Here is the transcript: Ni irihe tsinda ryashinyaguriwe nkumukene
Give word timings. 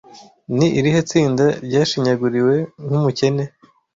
Ni 0.57 0.67
irihe 0.79 0.99
tsinda 1.09 1.45
ryashinyaguriwe 1.65 2.55
nkumukene 2.85 3.43